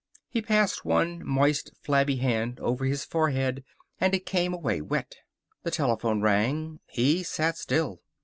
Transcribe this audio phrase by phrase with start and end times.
[0.27, 3.63] He passed one moist, flabby hand over his forehead
[3.99, 5.13] and it came away wet.
[5.61, 6.79] The telephone rang.
[6.87, 8.01] He sat still.